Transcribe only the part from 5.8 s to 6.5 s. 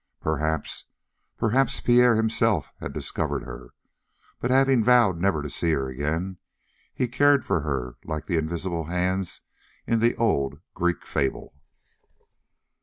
again,